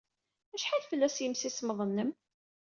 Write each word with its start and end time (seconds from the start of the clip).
Acḥal 0.55 0.83
fell-as 0.89 1.15
yimsismeḍ-nnem? 1.19 2.11